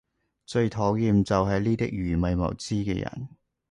[0.47, 3.29] 最討厭就係呢啲愚昧無知嘅人